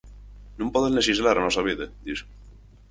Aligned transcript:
Non 0.59 0.73
poden 0.73 0.95
lexislar 0.97 1.35
a 1.37 1.45
nosa 1.47 1.65
vida, 1.69 1.85
dis. 2.05 2.19